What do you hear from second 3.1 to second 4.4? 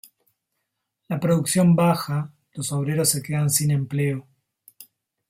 quedan sin empleo.